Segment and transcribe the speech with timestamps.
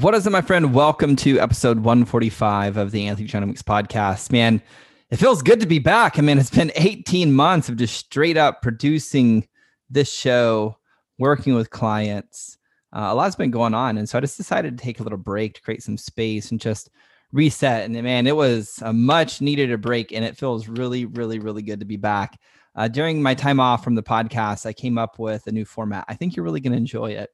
[0.00, 0.72] What is it, my friend?
[0.72, 4.32] Welcome to episode 145 of the Anthony Genomics podcast.
[4.32, 4.62] Man,
[5.10, 6.18] it feels good to be back.
[6.18, 9.46] I mean, it's been 18 months of just straight up producing
[9.90, 10.78] this show,
[11.18, 12.56] working with clients.
[12.94, 13.98] Uh, a lot's been going on.
[13.98, 16.58] And so I just decided to take a little break to create some space and
[16.58, 16.88] just
[17.32, 17.84] reset.
[17.84, 20.12] And man, it was a much needed a break.
[20.12, 22.40] And it feels really, really, really good to be back.
[22.74, 26.06] Uh, during my time off from the podcast, I came up with a new format.
[26.08, 27.28] I think you're really going to enjoy it.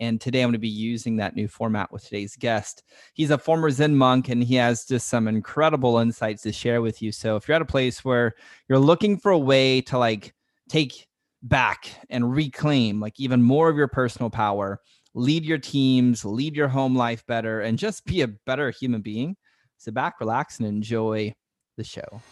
[0.00, 2.82] And today I'm going to be using that new format with today's guest.
[3.12, 7.02] He's a former Zen monk and he has just some incredible insights to share with
[7.02, 7.12] you.
[7.12, 8.34] So if you're at a place where
[8.66, 10.32] you're looking for a way to like
[10.70, 11.06] take
[11.42, 14.80] back and reclaim like even more of your personal power,
[15.12, 19.36] lead your teams, lead your home life better, and just be a better human being,
[19.76, 21.34] sit back, relax, and enjoy
[21.76, 22.22] the show.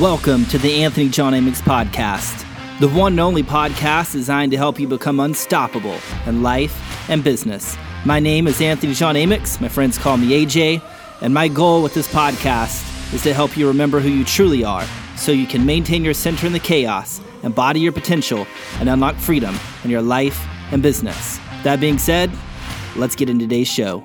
[0.00, 2.44] Welcome to the Anthony John Amix podcast
[2.80, 5.96] the one and only podcast designed to help you become unstoppable
[6.26, 7.76] in life and business.
[8.04, 9.60] My name is Anthony John Amix.
[9.60, 10.82] My friends call me AJ.
[11.20, 14.84] And my goal with this podcast is to help you remember who you truly are
[15.16, 18.44] so you can maintain your center in the chaos, embody your potential,
[18.80, 21.38] and unlock freedom in your life and business.
[21.62, 22.32] That being said,
[22.96, 24.04] let's get into today's show.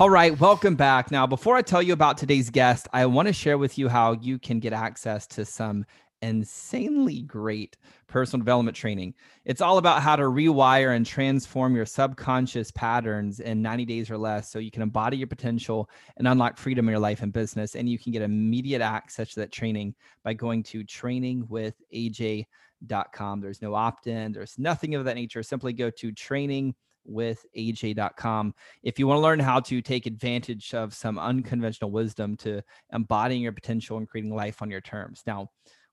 [0.00, 1.12] All right, welcome back.
[1.12, 4.12] Now, before I tell you about today's guest, I want to share with you how
[4.12, 5.84] you can get access to some
[6.22, 9.14] insanely great personal development training.
[9.44, 14.18] It's all about how to rewire and transform your subconscious patterns in 90 days or
[14.18, 17.76] less so you can embody your potential and unlock freedom in your life and business.
[17.76, 19.94] And you can get immediate access to that training
[20.24, 23.40] by going to trainingwithaj.com.
[23.40, 25.42] There's no opt in, there's nothing of that nature.
[25.42, 26.74] Simply go to training
[27.08, 32.36] with aj.com if you want to learn how to take advantage of some unconventional wisdom
[32.36, 35.22] to embodying your potential and creating life on your terms.
[35.26, 35.50] Now,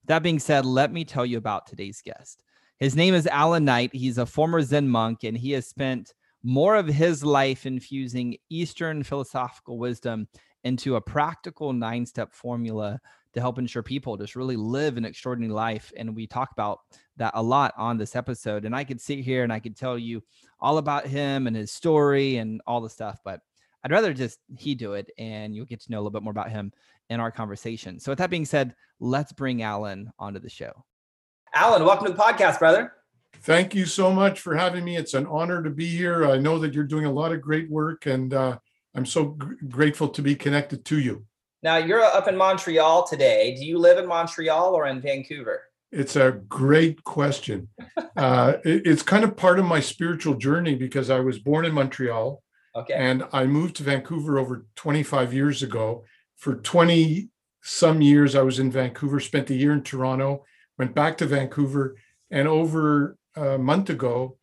[0.08, 2.44] that being said, let me tell you about today's guest.
[2.80, 3.94] His name is Allan Knight.
[3.94, 9.04] He's a former Zen monk, and he has spent more of his life infusing Eastern
[9.04, 10.28] philosophical wisdom
[10.64, 13.00] into a practical nine step formula
[13.34, 15.92] to help ensure people just really live an extraordinary life.
[15.98, 16.80] And we talk about
[17.18, 18.66] that a lot on this episode.
[18.66, 20.24] And I could sit here and I could tell you
[20.60, 23.42] all about him and his story and all the stuff, but
[23.84, 26.32] I'd rather just he do it and you'll get to know a little bit more
[26.32, 26.72] about him
[27.10, 28.00] in our conversation.
[28.00, 30.72] So, with that being said, let's bring Allan onto the show.
[31.54, 32.94] Allan, welcome to the podcast, brother.
[33.42, 34.98] Thank you so much for having me.
[34.98, 36.26] It's an honor to be here.
[36.26, 38.58] I know that you're doing a lot of great work, and uh,
[38.96, 41.26] I'm so g- grateful to be connected to you.
[41.62, 43.56] Now, you're up in Montreal today.
[43.56, 45.64] Do you live in Montreal or in Vancouver?
[45.92, 47.70] It's a great question.
[48.18, 51.74] uh, it, it's kind of part of my spiritual journey because I was born in
[51.74, 52.42] Montreal.
[52.76, 52.94] Okay.
[52.94, 56.04] And I moved to Vancouver over 25 years ago
[56.38, 57.30] for 20
[57.62, 60.46] some years, I was in Vancouver, spent a year in Toronto,
[60.78, 61.96] went back to Vancouver.
[62.30, 64.38] And over a month ago,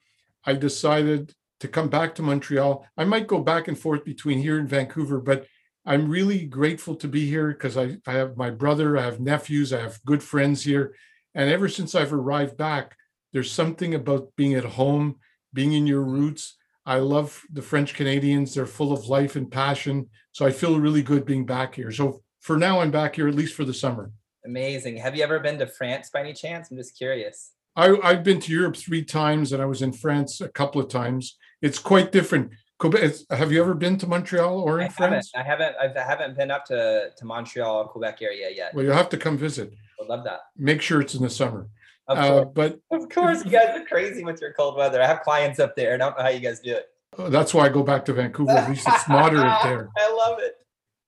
[0.44, 2.84] I decided to come back to Montreal.
[2.96, 5.46] I might go back and forth between here and Vancouver, but
[5.86, 9.72] I'm really grateful to be here because I, I have my brother, I have nephews,
[9.72, 10.94] I have good friends here.
[11.34, 12.96] And ever since I've arrived back,
[13.32, 15.16] there's something about being at home,
[15.52, 16.56] being in your roots.
[16.84, 18.54] I love the French Canadians.
[18.54, 20.10] They're full of life and passion.
[20.32, 21.92] So I feel really good being back here.
[21.92, 24.10] So for now, I'm back here at least for the summer.
[24.44, 24.96] Amazing.
[24.96, 26.70] Have you ever been to France by any chance?
[26.70, 27.52] I'm just curious.
[27.76, 30.88] I, I've been to Europe three times and I was in France a couple of
[30.88, 31.38] times.
[31.60, 32.50] It's quite different.
[32.78, 35.30] Quebec, have you ever been to Montreal or in I France?
[35.36, 35.76] I haven't.
[35.80, 38.74] I haven't been up to, to Montreal, Quebec area yet.
[38.74, 39.72] Well, you'll have to come visit.
[40.00, 40.40] I love that.
[40.56, 41.68] Make sure it's in the summer.
[42.08, 45.00] Of uh, but of course, you guys are crazy with your cold weather.
[45.00, 45.94] I have clients up there.
[45.94, 46.86] I don't know how you guys do it.
[47.18, 48.52] Oh, that's why I go back to Vancouver.
[48.52, 49.90] At least it's moderate there.
[49.96, 50.54] I love it.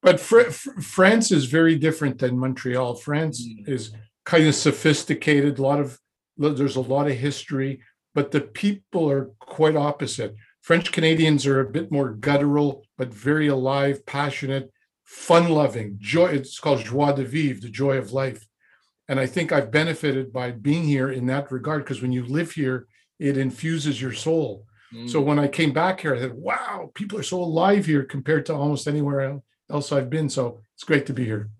[0.02, 2.94] But fr- fr- France is very different than Montreal.
[2.96, 3.66] France mm.
[3.66, 3.92] is
[4.26, 5.58] kind of sophisticated.
[5.58, 5.98] A lot of
[6.36, 7.80] there's a lot of history,
[8.14, 10.34] but the people are quite opposite.
[10.60, 14.72] French Canadians are a bit more guttural, but very alive, passionate,
[15.04, 15.96] fun-loving.
[16.00, 16.26] Joy.
[16.26, 18.46] It's called joie de vivre, the joy of life.
[19.08, 22.52] And I think I've benefited by being here in that regard because when you live
[22.52, 22.88] here,
[23.18, 24.66] it infuses your soul.
[24.94, 25.10] Mm.
[25.10, 28.46] So when I came back here, I said, "Wow, people are so alive here compared
[28.46, 30.28] to almost anywhere else." else I've been.
[30.28, 31.50] So it's great to be here.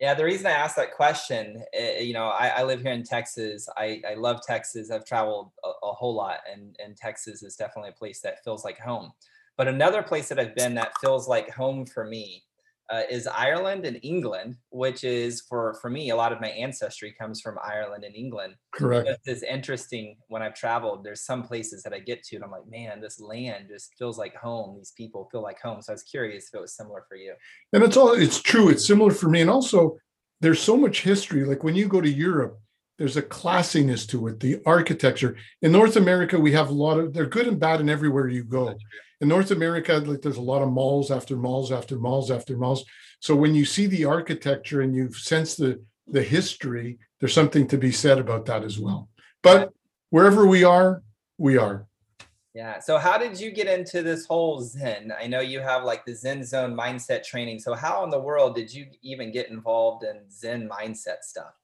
[0.00, 3.04] Yeah, the reason I asked that question, eh, you know, I, I live here in
[3.04, 3.68] Texas.
[3.76, 4.90] I, I love Texas.
[4.90, 8.64] I've traveled a, a, whole lot, and, and Texas is definitely a place that feels
[8.64, 9.12] like home.
[9.56, 12.42] But another place that I've been that feels like home for me
[12.90, 17.14] uh, is Ireland and England, which is for for me a lot of my ancestry
[17.18, 18.54] comes from Ireland and England.
[18.74, 19.08] Correct.
[19.24, 21.04] It's interesting when I've traveled.
[21.04, 24.18] There's some places that I get to, and I'm like, man, this land just feels
[24.18, 24.76] like home.
[24.76, 25.80] These people feel like home.
[25.80, 27.34] So I was curious if it was similar for you.
[27.72, 28.68] And it's all it's true.
[28.68, 29.96] It's similar for me, and also
[30.40, 31.44] there's so much history.
[31.44, 32.58] Like when you go to Europe,
[32.98, 35.36] there's a classiness to it, the architecture.
[35.62, 38.44] In North America, we have a lot of, they're good and bad and everywhere you
[38.44, 38.76] go.
[39.20, 42.84] In North America, like there's a lot of malls after malls after malls after malls.
[43.20, 47.78] So when you see the architecture and you sense the, the history, there's something to
[47.78, 49.08] be said about that as well.
[49.42, 49.72] But
[50.10, 51.02] wherever we are,
[51.38, 51.86] we are.
[52.54, 52.78] Yeah.
[52.78, 55.12] So how did you get into this whole Zen?
[55.20, 57.58] I know you have like the Zen zone mindset training.
[57.58, 61.54] So how in the world did you even get involved in Zen mindset stuff?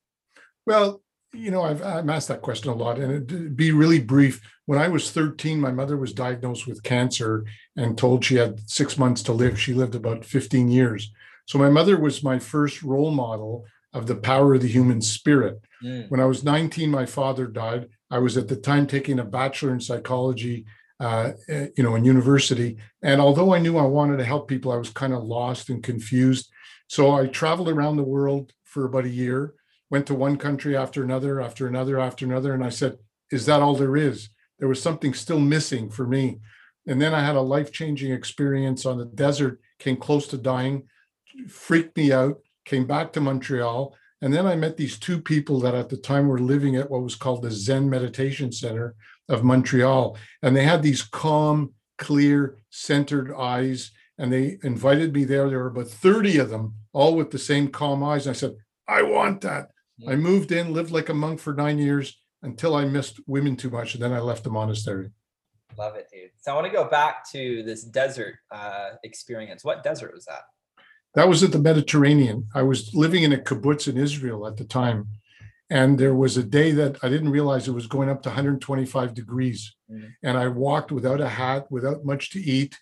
[0.66, 1.00] Well,
[1.32, 4.40] you know, I've I'm asked that question a lot, and it'd be really brief.
[4.66, 7.44] When I was 13, my mother was diagnosed with cancer
[7.76, 9.60] and told she had six months to live.
[9.60, 11.12] She lived about 15 years.
[11.46, 15.60] So my mother was my first role model of the power of the human spirit.
[15.82, 16.10] Mm.
[16.10, 17.88] When I was 19, my father died.
[18.10, 20.64] I was at the time taking a bachelor in psychology
[21.00, 22.76] uh, eh, you know, in university.
[23.02, 25.82] And although I knew I wanted to help people, I was kind of lost and
[25.82, 26.50] confused.
[26.88, 29.54] So I traveled around the world for about a year,
[29.90, 32.54] went to one country after another, after another, after another.
[32.54, 32.98] And I said,
[33.30, 34.30] Is that all there is?
[34.58, 36.40] There was something still missing for me.
[36.86, 40.84] And then I had a life changing experience on the desert, came close to dying,
[41.48, 43.94] freaked me out, came back to Montreal.
[44.22, 47.02] And then I met these two people that at the time were living at what
[47.02, 48.94] was called the Zen Meditation Center,
[49.30, 50.18] of Montreal.
[50.42, 53.92] And they had these calm, clear, centered eyes.
[54.18, 55.48] And they invited me there.
[55.48, 58.26] There were about 30 of them, all with the same calm eyes.
[58.26, 58.56] And I said,
[58.86, 59.70] I want that.
[60.08, 63.70] I moved in, lived like a monk for nine years until I missed women too
[63.70, 63.94] much.
[63.94, 65.10] And then I left the monastery.
[65.78, 66.30] Love it, dude.
[66.40, 69.64] So I want to go back to this desert uh, experience.
[69.64, 70.42] What desert was that?
[71.14, 72.48] That was at the Mediterranean.
[72.54, 75.08] I was living in a kibbutz in Israel at the time.
[75.68, 79.14] And there was a day that I didn't realize it was going up to 125
[79.14, 79.74] degrees.
[79.90, 80.06] Mm-hmm.
[80.22, 82.76] And I walked without a hat, without much to eat.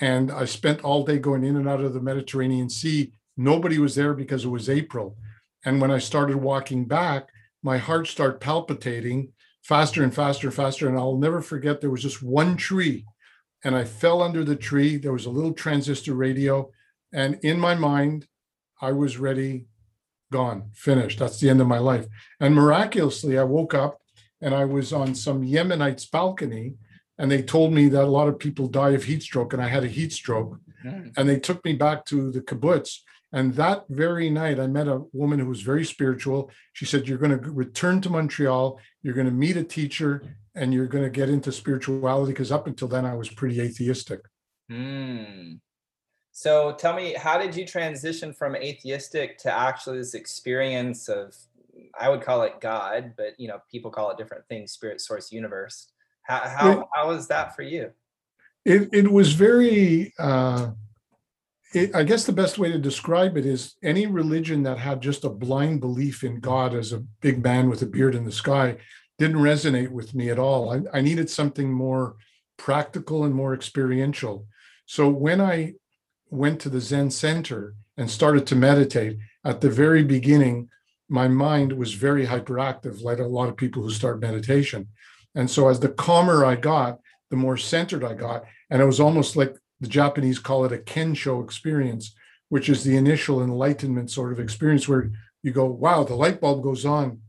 [0.00, 3.12] And I spent all day going in and out of the Mediterranean Sea.
[3.36, 5.16] Nobody was there because it was April.
[5.64, 7.28] And when I started walking back,
[7.62, 9.32] my heart started palpitating
[9.62, 10.88] faster and faster and faster.
[10.88, 13.06] And I'll never forget there was just one tree.
[13.64, 14.96] And I fell under the tree.
[14.96, 16.70] There was a little transistor radio.
[17.12, 18.26] And in my mind,
[18.80, 19.66] I was ready
[20.32, 21.20] gone, finished.
[21.20, 22.06] That's the end of my life.
[22.40, 24.00] And miraculously, I woke up
[24.40, 26.74] and I was on some Yemenite's balcony,
[27.16, 29.68] and they told me that a lot of people die of heat stroke, and I
[29.68, 30.58] had a heat stroke.
[30.84, 31.12] Mm.
[31.16, 32.98] And they took me back to the kibbutz.
[33.32, 36.50] And that very night, I met a woman who was very spiritual.
[36.74, 40.22] She said, You're going to return to Montreal, you're going to meet a teacher,
[40.54, 42.32] and you're going to get into spirituality.
[42.32, 44.20] Because up until then, I was pretty atheistic.
[44.70, 45.60] Mm.
[46.32, 51.34] So tell me, how did you transition from atheistic to actually this experience of,
[51.98, 55.32] I would call it God, but you know, people call it different things, spirit, source,
[55.32, 55.88] universe.
[56.22, 57.90] How how, it, how was that for you?
[58.64, 60.12] It it was very.
[60.18, 60.70] Uh,
[61.74, 65.24] it, I guess the best way to describe it is any religion that had just
[65.24, 68.76] a blind belief in God as a big man with a beard in the sky
[69.18, 70.72] didn't resonate with me at all.
[70.72, 72.16] I, I needed something more
[72.56, 74.46] practical and more experiential.
[74.86, 75.74] So when I
[76.30, 80.68] went to the Zen center and started to meditate, at the very beginning,
[81.08, 84.88] my mind was very hyperactive, like a lot of people who start meditation.
[85.34, 86.98] And so, as the calmer I got,
[87.30, 88.44] the more centered I got.
[88.70, 92.14] And it was almost like the Japanese call it a kensho experience,
[92.48, 95.10] which is the initial enlightenment sort of experience where
[95.42, 97.20] you go, wow, the light bulb goes on.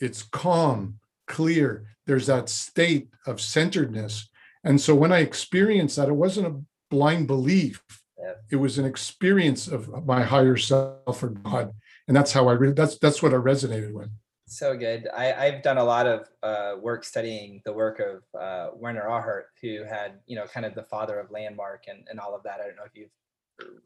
[0.00, 1.86] It's calm, clear.
[2.06, 4.28] There's that state of centeredness.
[4.64, 7.82] And so when I experienced that, it wasn't a blind belief
[8.50, 11.72] it was an experience of my higher self or God,
[12.06, 14.10] and that's how I really that's that's what I resonated with.
[14.48, 15.08] So good.
[15.14, 19.44] I, I've done a lot of uh, work studying the work of uh, Werner Erhard,
[19.60, 22.60] who had you know kind of the father of landmark and, and all of that.
[22.60, 23.10] I don't know if you've.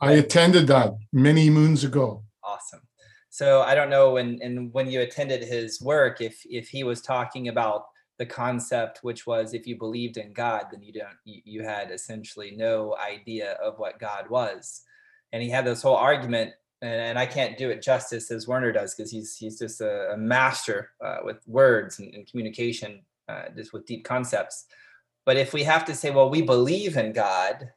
[0.00, 2.25] I attended that many moons ago.
[2.45, 2.83] Awesome.
[3.31, 7.00] So I don't know when and when you attended his work if if he was
[7.00, 7.87] talking about
[8.19, 11.90] the concept which was if you believed in god then you don't you, you had
[11.90, 14.83] essentially no idea of what god was
[15.33, 16.52] and he had this whole argument
[16.83, 20.13] and, and i can't do it justice as werner does because he's he's just a,
[20.13, 24.67] a master uh, with words and, and communication uh, just with deep concepts.
[25.25, 27.71] But if we have to say well we believe in god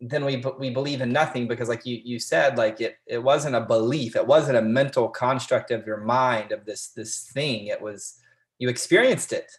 [0.00, 3.54] then we we believe in nothing because like you you said like it it wasn't
[3.54, 7.68] a belief it wasn't a mental construct of your mind of this this thing.
[7.68, 8.18] It was
[8.58, 9.50] you experienced it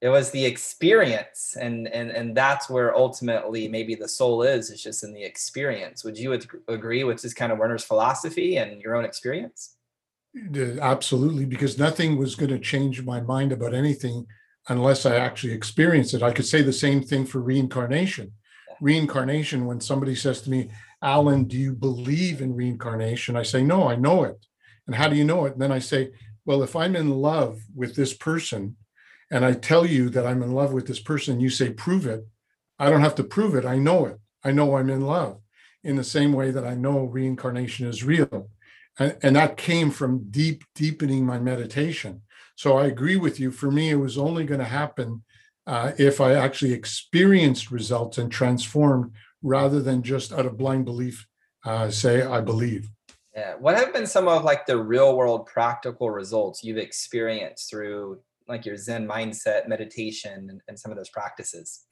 [0.00, 4.82] it was the experience and and and that's where ultimately maybe the soul is it's
[4.82, 6.04] just in the experience.
[6.04, 6.38] Would you
[6.68, 9.76] agree with this kind of werner's philosophy and your own experience?
[10.80, 14.26] Absolutely because nothing was going to change my mind about anything
[14.68, 16.22] unless i actually experienced it.
[16.22, 18.32] I could say the same thing for reincarnation.
[18.80, 20.70] Reincarnation when somebody says to me
[21.02, 23.36] allan do you believe in reincarnation?
[23.36, 24.46] I say no i know it.
[24.86, 25.54] And how do you know it?
[25.54, 26.12] And then i say
[26.44, 28.76] well, if I'm in love with this person
[29.30, 32.26] and I tell you that I'm in love with this person, you say, prove it.
[32.78, 33.64] I don't have to prove it.
[33.64, 34.18] I know it.
[34.44, 35.40] I know I'm in love
[35.84, 38.50] in the same way that I know reincarnation is real.
[38.98, 42.22] And, and that came from deep, deepening my meditation.
[42.56, 43.50] So I agree with you.
[43.50, 45.22] For me, it was only going to happen
[45.66, 51.26] uh, if I actually experienced results and transformed rather than just out of blind belief
[51.64, 52.88] uh, say, I believe.
[53.34, 53.54] Yeah.
[53.54, 58.64] What have been some of like the real world practical results you've experienced through like
[58.64, 61.86] your Zen mindset, meditation, and, and some of those practices?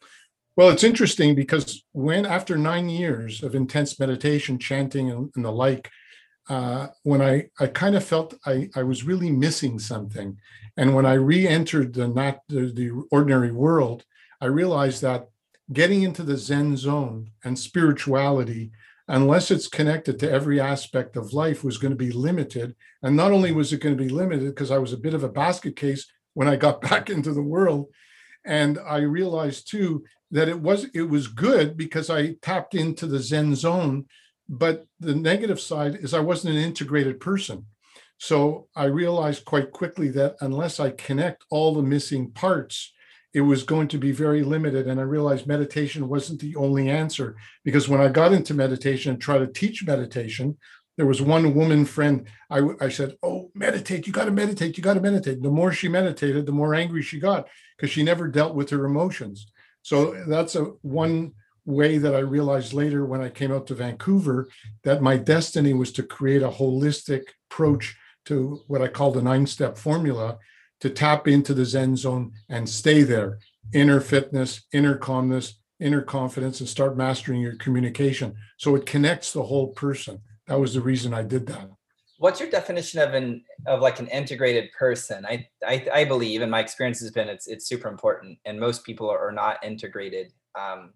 [0.56, 5.52] Well, it's interesting because when after nine years of intense meditation, chanting, and, and the
[5.52, 5.90] like,
[6.48, 10.38] uh, when I, I kind of felt I, I was really missing something.
[10.76, 14.04] And when I re-entered the not the, the ordinary world,
[14.40, 15.28] I realized that
[15.72, 18.70] getting into the Zen zone and spirituality,
[19.08, 22.76] unless it's connected to every aspect of life, was going to be limited.
[23.02, 25.24] And not only was it going to be limited because I was a bit of
[25.24, 27.86] a basket case when I got back into the world,
[28.44, 33.18] and I realized too that it was it was good because I tapped into the
[33.18, 34.06] Zen zone
[34.48, 37.66] but the negative side is I wasn't an integrated person.
[38.18, 42.92] So I realized quite quickly that unless I connect all the missing parts,
[43.34, 44.86] it was going to be very limited.
[44.86, 49.20] And I realized meditation wasn't the only answer because when I got into meditation and
[49.20, 50.56] tried to teach meditation,
[50.96, 52.26] there was one woman friend.
[52.50, 54.06] I, I said, Oh, meditate.
[54.06, 54.76] You got to meditate.
[54.76, 55.42] You got to meditate.
[55.42, 58.84] The more she meditated, the more angry she got because she never dealt with her
[58.84, 59.46] emotions.
[59.82, 61.32] So that's a one
[61.66, 64.48] way that I realized later when I came out to Vancouver
[64.84, 69.46] that my destiny was to create a holistic approach to what I call the nine
[69.46, 70.38] step formula
[70.80, 73.38] to tap into the Zen zone and stay there.
[73.72, 78.34] Inner fitness, inner calmness, inner confidence, and start mastering your communication.
[78.58, 80.20] So it connects the whole person.
[80.46, 81.68] That was the reason I did that.
[82.18, 85.26] What's your definition of an of like an integrated person?
[85.26, 88.84] I I, I believe, and my experience has been, it's it's super important, and most
[88.84, 90.32] people are not integrated.
[90.58, 90.94] Um,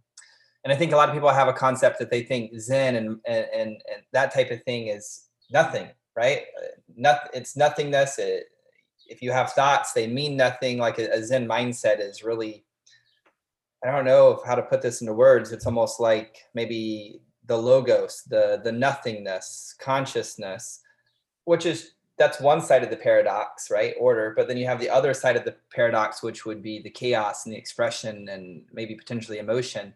[0.64, 3.20] and I think a lot of people have a concept that they think Zen and
[3.26, 3.76] and and,
[4.12, 6.42] that type of thing is nothing, right?
[6.96, 8.18] Not, it's nothingness.
[8.18, 8.46] It,
[9.06, 10.78] if you have thoughts, they mean nothing.
[10.78, 12.64] Like a, a Zen mindset is really,
[13.84, 15.52] I don't know how to put this into words.
[15.52, 20.80] It's almost like maybe the logos, the the nothingness, consciousness,
[21.44, 23.94] which is that's one side of the paradox, right?
[23.98, 24.32] Order.
[24.36, 27.44] But then you have the other side of the paradox, which would be the chaos
[27.44, 29.92] and the expression and maybe potentially emotion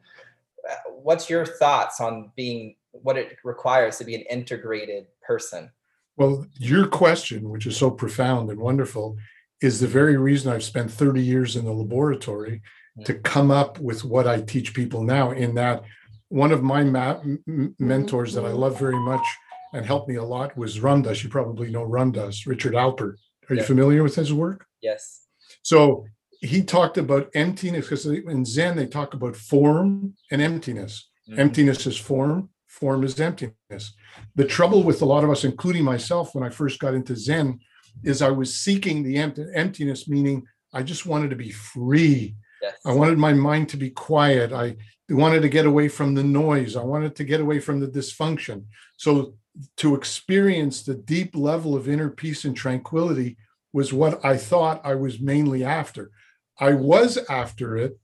[0.86, 5.70] what's your thoughts on being what it requires to be an integrated person?
[6.16, 9.16] Well, your question, which is so profound and wonderful,
[9.60, 12.62] is the very reason I've spent 30 years in the laboratory
[12.96, 13.02] mm-hmm.
[13.04, 15.32] to come up with what I teach people now.
[15.32, 15.82] In that,
[16.28, 17.20] one of my ma-
[17.78, 19.24] mentors that I love very much
[19.72, 21.22] and helped me a lot was Ram Dass.
[21.22, 23.16] You probably know Ram Dass, Richard Alpert.
[23.50, 24.66] Are you familiar with his work?
[24.80, 25.26] Yes.
[25.62, 26.06] So
[26.40, 31.08] he talked about emptiness because in Zen they talk about form and emptiness.
[31.28, 31.40] Mm-hmm.
[31.40, 33.94] Emptiness is form, form is emptiness.
[34.34, 37.60] The trouble with a lot of us, including myself, when I first got into Zen,
[38.02, 42.34] is I was seeking the empty, emptiness, meaning I just wanted to be free.
[42.62, 42.74] Yes.
[42.84, 44.52] I wanted my mind to be quiet.
[44.52, 44.76] I
[45.10, 46.76] wanted to get away from the noise.
[46.76, 48.64] I wanted to get away from the dysfunction.
[48.96, 49.34] So
[49.76, 53.36] to experience the deep level of inner peace and tranquility
[53.72, 56.10] was what I thought I was mainly after.
[56.58, 57.98] I was after it,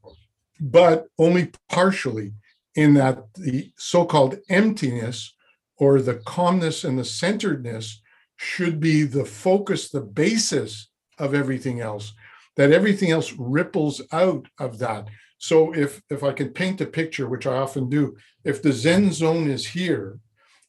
[0.60, 2.32] but only partially,
[2.74, 5.34] in that the so called emptiness
[5.76, 8.00] or the calmness and the centeredness
[8.36, 10.88] should be the focus, the basis
[11.18, 12.12] of everything else,
[12.56, 15.08] that everything else ripples out of that.
[15.40, 19.12] So if if I can paint a picture, which I often do, if the Zen
[19.12, 20.20] zone is here,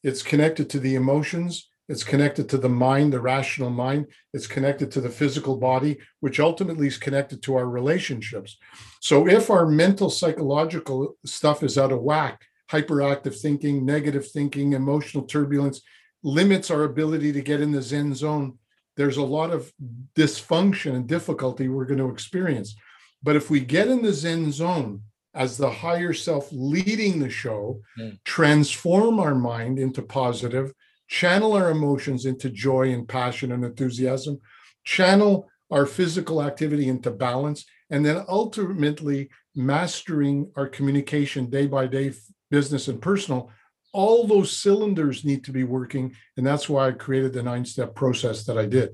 [0.02, 4.06] it's connected to the emotions, it's connected to the mind, the rational mind.
[4.32, 8.56] It's connected to the physical body, which ultimately is connected to our relationships.
[9.00, 15.24] So if our mental, psychological stuff is out of whack, hyperactive thinking, negative thinking, emotional
[15.24, 15.82] turbulence
[16.22, 18.58] limits our ability to get in the Zen zone.
[18.96, 19.70] There's a lot of
[20.14, 22.74] dysfunction and difficulty we're going to experience.
[23.22, 25.02] But if we get in the Zen zone,
[25.34, 28.18] as the higher self leading the show, mm.
[28.24, 30.72] transform our mind into positive,
[31.08, 34.40] channel our emotions into joy and passion and enthusiasm,
[34.84, 42.12] channel our physical activity into balance, and then ultimately mastering our communication day by day,
[42.50, 43.50] business and personal.
[43.92, 46.14] All those cylinders need to be working.
[46.36, 48.90] And that's why I created the nine step process that I did.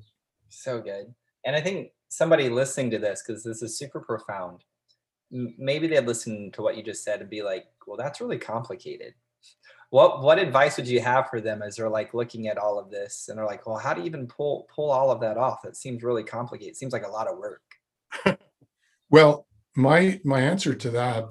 [0.49, 1.14] So good.
[1.44, 4.65] And I think somebody listening to this, because this is super profound,
[5.31, 9.15] maybe they'd listen to what you just said and be like, well, that's really complicated
[9.91, 12.91] what what advice would you have for them as they're like looking at all of
[12.91, 15.62] this and they're like, well, how do you even pull pull all of that off?
[15.62, 16.73] That seems really complicated.
[16.73, 17.62] It seems like a lot of work.
[19.11, 19.47] well,
[19.77, 21.27] my my answer to that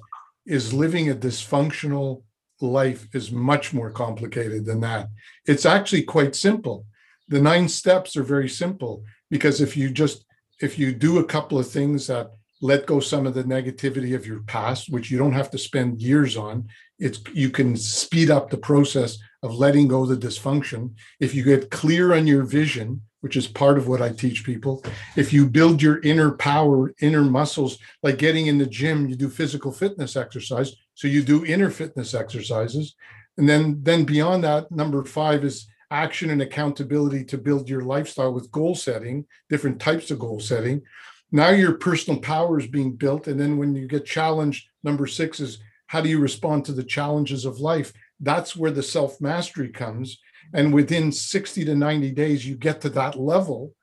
[0.46, 2.22] is living a dysfunctional
[2.60, 5.08] life is much more complicated than that.
[5.46, 6.86] It's actually quite simple.
[7.28, 10.24] The nine steps are very simple because if you just
[10.60, 14.26] if you do a couple of things that let go some of the negativity of
[14.26, 18.50] your past, which you don't have to spend years on, it's you can speed up
[18.50, 20.92] the process of letting go the dysfunction.
[21.20, 24.84] If you get clear on your vision, which is part of what I teach people,
[25.16, 29.28] if you build your inner power, inner muscles, like getting in the gym, you do
[29.28, 30.74] physical fitness exercise.
[30.94, 32.96] So you do inner fitness exercises.
[33.36, 38.32] And then, then beyond that, number five is action and accountability to build your lifestyle
[38.32, 40.82] with goal setting, different types of goal setting.
[41.30, 43.26] Now your personal power is being built.
[43.26, 46.84] And then when you get challenged, number six is how do you respond to the
[46.84, 47.92] challenges of life?
[48.20, 50.18] That's where the self mastery comes.
[50.54, 53.74] And within 60 to 90 days, you get to that level.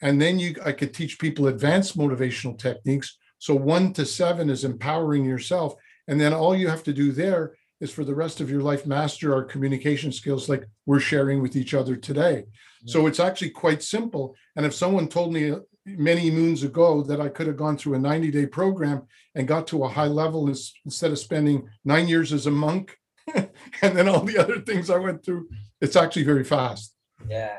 [0.00, 3.16] And then you, I could teach people advanced motivational techniques.
[3.38, 5.74] So one to seven is empowering yourself.
[6.08, 8.86] And then all you have to do there is for the rest of your life
[8.86, 12.44] master our communication skills like we're sharing with each other today.
[12.86, 14.36] So it's actually quite simple.
[14.56, 17.94] And if someone told me uh, many moons ago that I could have gone through
[17.94, 19.02] a 90 day program
[19.34, 22.98] and got to a high level instead of spending nine years as a monk
[23.34, 25.48] and then all the other things I went through,
[25.80, 26.94] it's actually very fast.
[27.28, 27.56] Yeah.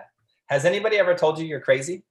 [0.48, 2.03] Has anybody ever told you you're crazy?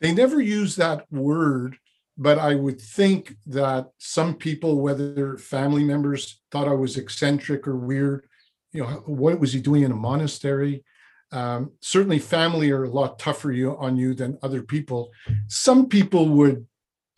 [0.00, 1.76] They never use that word
[2.16, 7.76] but I would think that some people, whether family members thought I was eccentric or
[7.76, 8.26] weird,
[8.72, 10.84] you know, what was he doing in a monastery?
[11.30, 15.10] Um, certainly, family are a lot tougher you, on you than other people.
[15.48, 16.66] Some people would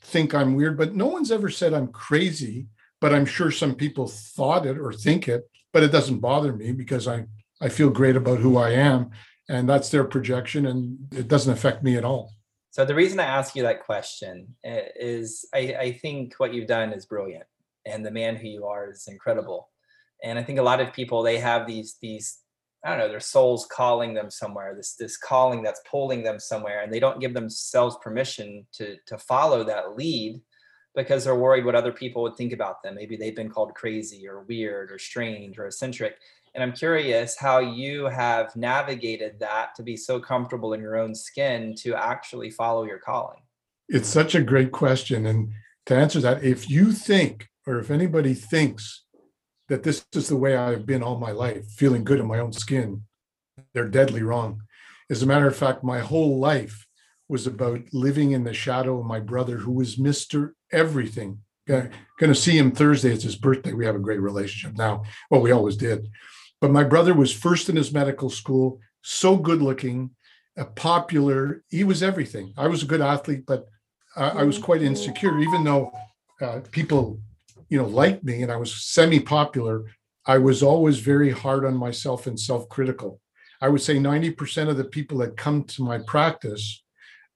[0.02, 2.66] think I'm weird, but no one's ever said I'm crazy.
[3.00, 6.72] But I'm sure some people thought it or think it, but it doesn't bother me
[6.72, 7.26] because I
[7.60, 9.10] I feel great about who I am,
[9.48, 12.32] and that's their projection, and it doesn't affect me at all.
[12.74, 16.66] So the reason I ask you that question eh, is I, I think what you've
[16.66, 17.44] done is brilliant,
[17.86, 19.68] and the man who you are is incredible.
[20.24, 22.40] And I think a lot of people they have these these
[22.84, 26.82] I don't know their souls calling them somewhere this this calling that's pulling them somewhere,
[26.82, 30.40] and they don't give themselves permission to to follow that lead
[30.96, 32.96] because they're worried what other people would think about them.
[32.96, 36.16] Maybe they've been called crazy or weird or strange or eccentric.
[36.54, 41.14] And I'm curious how you have navigated that to be so comfortable in your own
[41.14, 43.40] skin to actually follow your calling.
[43.88, 45.26] It's such a great question.
[45.26, 45.52] And
[45.86, 49.02] to answer that, if you think, or if anybody thinks
[49.68, 52.52] that this is the way I've been all my life, feeling good in my own
[52.52, 53.02] skin,
[53.72, 54.62] they're deadly wrong.
[55.10, 56.86] As a matter of fact, my whole life
[57.28, 60.52] was about living in the shadow of my brother, who was Mr.
[60.70, 61.40] Everything.
[61.66, 61.90] Going
[62.20, 63.10] to see him Thursday.
[63.10, 63.72] It's his birthday.
[63.72, 65.02] We have a great relationship now.
[65.30, 66.08] Well, we always did.
[66.60, 70.10] But my brother was first in his medical school, so good looking,
[70.76, 71.64] popular.
[71.68, 72.54] He was everything.
[72.56, 73.66] I was a good athlete, but
[74.16, 75.92] uh, I was quite insecure, even though
[76.40, 77.18] uh, people,
[77.68, 79.84] you know, liked me and I was semi popular.
[80.26, 83.20] I was always very hard on myself and self critical.
[83.60, 86.82] I would say 90% of the people that come to my practice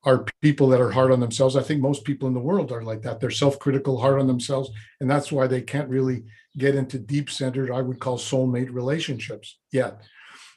[0.05, 1.57] are people that are hard on themselves.
[1.57, 3.21] I think most people in the world are like that.
[3.21, 4.71] They're self critical, hard on themselves.
[5.01, 6.25] And that's why they can't really
[6.57, 10.03] get into deep centered, I would call soulmate relationships yet.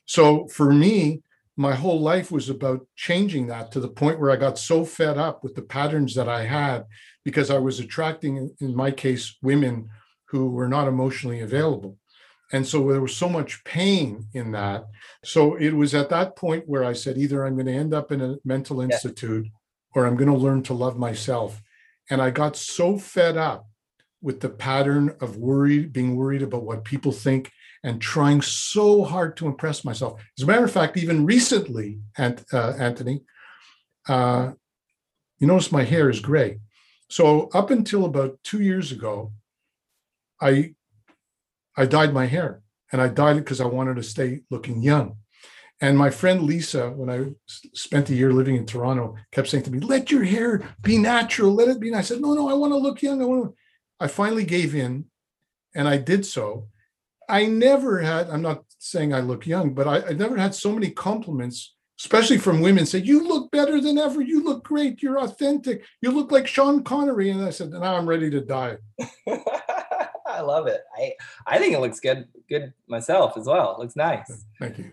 [0.06, 1.22] So for me,
[1.58, 5.18] my whole life was about changing that to the point where I got so fed
[5.18, 6.86] up with the patterns that I had
[7.24, 9.90] because I was attracting, in my case, women
[10.30, 11.98] who were not emotionally available.
[12.54, 14.86] And so there was so much pain in that.
[15.24, 18.12] So it was at that point where I said, either I'm going to end up
[18.12, 19.48] in a mental institute
[19.94, 21.62] or I'm going to learn to love myself.
[22.10, 23.68] And I got so fed up
[24.22, 27.52] with the pattern of worry, being worried about what people think,
[27.84, 30.22] and trying so hard to impress myself.
[30.38, 33.24] As a matter of fact, even recently, Ant, uh, Anthony,
[34.08, 34.52] uh,
[35.40, 36.60] you notice my hair is gray.
[37.10, 39.34] So up until about two years ago,
[40.40, 40.76] I
[41.76, 45.18] I dyed my hair, and I dyed it because I wanted to stay looking young.
[45.80, 47.32] And my friend Lisa, when I
[47.74, 51.54] spent a year living in Toronto, kept saying to me, "Let your hair be natural.
[51.54, 53.22] Let it be." And I said, "No, no, I want to look young.
[53.22, 53.61] I want to."
[54.02, 55.06] I finally gave in
[55.76, 56.68] and I did so.
[57.30, 60.72] I never had, I'm not saying I look young, but I, I never had so
[60.72, 64.22] many compliments, especially from women say, You look better than ever.
[64.22, 65.04] You look great.
[65.04, 65.86] You're authentic.
[66.02, 67.30] You look like Sean Connery.
[67.30, 68.78] And I said, Now I'm ready to die.
[69.28, 70.82] I love it.
[70.98, 71.14] I,
[71.46, 73.76] I think it looks good, good myself as well.
[73.76, 74.46] It looks nice.
[74.60, 74.92] Thank you.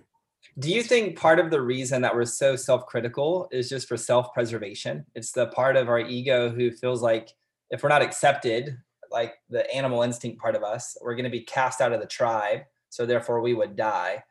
[0.59, 3.97] Do you think part of the reason that we're so self critical is just for
[3.97, 5.07] self preservation?
[5.15, 7.33] It's the part of our ego who feels like
[7.71, 8.77] if we're not accepted
[9.11, 12.07] like the animal instinct part of us we're going to be cast out of the
[12.07, 14.23] tribe so therefore we would die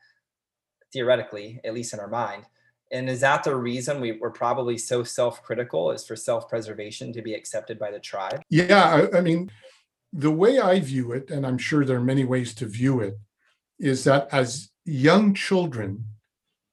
[0.93, 2.43] theoretically at least in our mind.
[2.89, 7.33] And is that the reason we were probably so self-critical is for self-preservation to be
[7.33, 8.41] accepted by the tribe?
[8.49, 9.51] Yeah I, I mean
[10.13, 13.15] the way i view it and i'm sure there are many ways to view it
[13.77, 16.05] is that as young children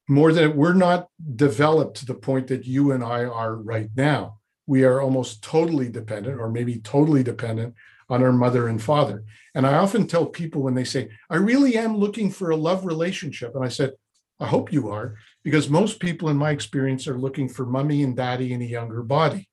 [0.08, 4.38] more than we're not developed to the point that you and i are right now.
[4.66, 7.74] We are almost totally dependent or maybe totally dependent
[8.14, 9.24] on our mother and father.
[9.54, 12.84] And i often tell people when they say i really am looking for a love
[12.84, 13.54] relationship.
[13.54, 13.92] And i said
[14.40, 18.16] i hope you are because most people in my experience are looking for mummy and
[18.16, 19.48] daddy in a younger body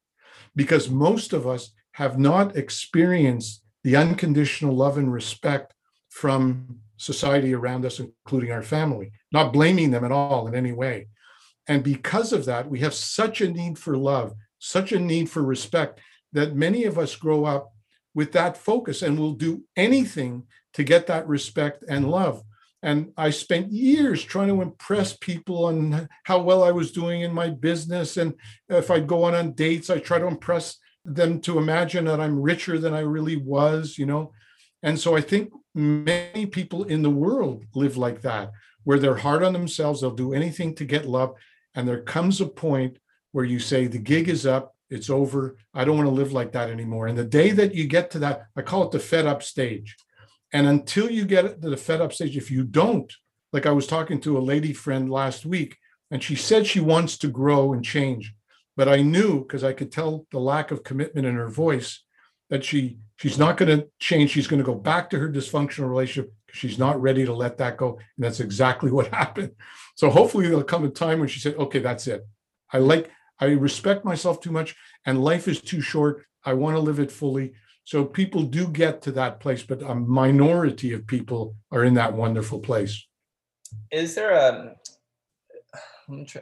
[0.55, 5.73] because most of us have not experienced the unconditional love and respect
[6.09, 9.11] from society around us including our family.
[9.31, 11.07] Not blaming them at all in any way.
[11.67, 15.41] And because of that we have such a need for love such a need for
[15.41, 15.99] respect
[16.31, 17.73] that many of us grow up
[18.13, 20.43] with that focus and will do anything
[20.73, 22.43] to get that respect and love
[22.83, 27.31] and I spent years trying to impress people on how well I was doing in
[27.31, 28.17] my business.
[28.17, 28.33] And
[28.69, 32.41] if I'd go on on dates, I try to impress them to imagine that I'm
[32.41, 34.31] richer than I really was, you know.
[34.81, 38.51] And so I think many people in the world live like that,
[38.83, 41.35] where they're hard on themselves, they'll do anything to get love.
[41.75, 42.97] And there comes a point
[43.31, 45.57] where you say, the gig is up, it's over.
[45.73, 47.07] I don't want to live like that anymore.
[47.07, 49.95] And the day that you get to that, I call it the fed up stage
[50.53, 53.11] and until you get to the fed up stage, if you don't,
[53.53, 55.77] like I was talking to a lady friend last week,
[56.09, 58.33] and she said she wants to grow and change.
[58.75, 62.03] But I knew because I could tell the lack of commitment in her voice
[62.49, 64.31] that she she's not going to change.
[64.31, 67.77] She's going to go back to her dysfunctional relationship she's not ready to let that
[67.77, 67.97] go.
[68.17, 69.51] And that's exactly what happened.
[69.95, 72.25] So hopefully there'll come a time when she said, okay, that's it.
[72.71, 73.09] I like,
[73.41, 74.75] I respect myself too much
[75.05, 76.25] and life is too short.
[76.45, 77.53] I want to live it fully.
[77.83, 82.13] So people do get to that place, but a minority of people are in that
[82.13, 83.07] wonderful place.
[83.91, 84.75] Is there a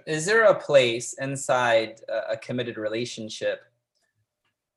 [0.07, 3.61] is there a place inside a committed relationship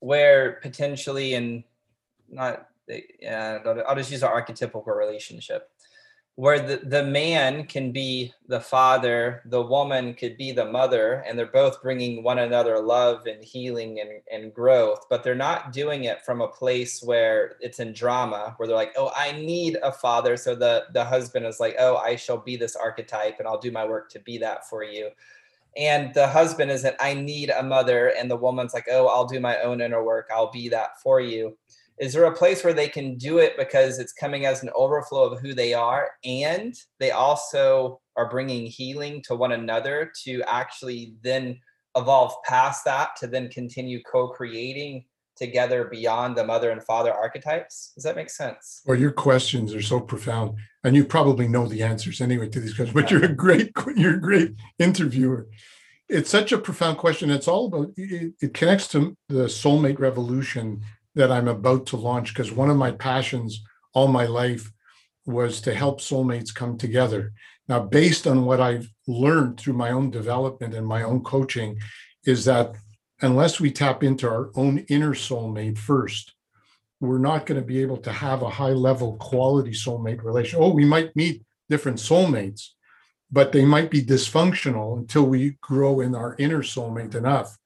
[0.00, 1.64] where potentially and
[2.28, 5.70] not uh, I'll just use an archetypical relationship
[6.36, 11.38] where the, the man can be the father, the woman could be the mother, and
[11.38, 16.04] they're both bringing one another love and healing and, and growth, but they're not doing
[16.04, 19.92] it from a place where it's in drama, where they're like, oh, I need a
[19.92, 20.38] father.
[20.38, 23.70] So the, the husband is like, oh, I shall be this archetype and I'll do
[23.70, 25.10] my work to be that for you.
[25.76, 28.08] And the husband isn't, I need a mother.
[28.18, 30.28] And the woman's like, oh, I'll do my own inner work.
[30.32, 31.56] I'll be that for you
[31.98, 35.24] is there a place where they can do it because it's coming as an overflow
[35.24, 36.10] of who they are?
[36.24, 41.58] And they also are bringing healing to one another to actually then
[41.96, 45.04] evolve past that to then continue co-creating
[45.36, 47.92] together beyond the mother and father archetypes?
[47.94, 48.82] Does that make sense?
[48.84, 52.74] Well your questions are so profound and you probably know the answers anyway to these
[52.74, 55.48] questions but you're a great you're a great interviewer.
[56.08, 57.30] It's such a profound question.
[57.30, 60.82] It's all about it, it connects to the soulmate revolution
[61.14, 63.62] that I'm about to launch because one of my passions
[63.94, 64.70] all my life
[65.26, 67.32] was to help soulmates come together.
[67.68, 71.78] Now, based on what I've learned through my own development and my own coaching,
[72.24, 72.74] is that
[73.20, 76.34] unless we tap into our own inner soulmate first,
[77.00, 80.58] we're not going to be able to have a high level quality soulmate relation.
[80.60, 82.70] Oh, we might meet different soulmates,
[83.30, 87.58] but they might be dysfunctional until we grow in our inner soulmate enough.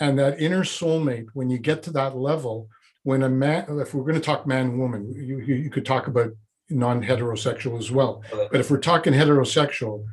[0.00, 2.68] And that inner soulmate, when you get to that level,
[3.04, 6.32] when a man, if we're going to talk man woman, you, you could talk about
[6.70, 8.22] non heterosexual as well.
[8.30, 10.04] But if we're talking heterosexual,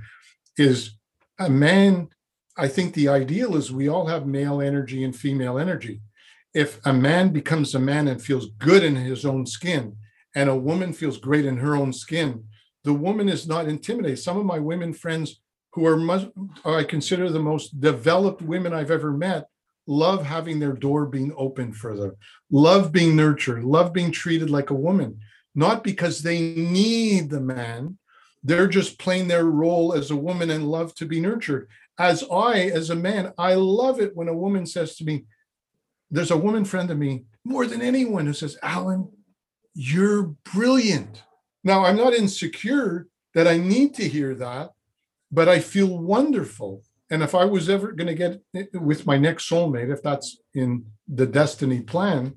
[0.57, 0.97] is
[1.39, 2.09] a man,
[2.57, 6.01] I think the ideal is we all have male energy and female energy.
[6.53, 9.95] If a man becomes a man and feels good in his own skin,
[10.35, 12.43] and a woman feels great in her own skin,
[12.83, 14.19] the woman is not intimidated.
[14.19, 15.41] Some of my women friends
[15.73, 15.99] who are,
[16.65, 19.47] I consider the most developed women I've ever met,
[19.89, 22.15] love having their door being opened for them,
[22.51, 25.19] love being nurtured, love being treated like a woman,
[25.55, 27.97] not because they need the man.
[28.43, 31.67] They're just playing their role as a woman and love to be nurtured.
[31.97, 35.25] As I, as a man, I love it when a woman says to me,
[36.11, 39.11] there's a woman friend of me more than anyone who says, Allan,
[39.73, 41.23] you're brilliant.
[41.63, 44.69] Now, I'm not insecure that I need to hear that,
[45.31, 49.49] but I feel wonderful and if I was ever going to get with my next
[49.49, 52.35] soulmate, if that's in the destiny plan,